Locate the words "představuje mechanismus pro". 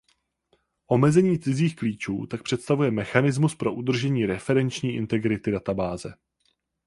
2.43-3.73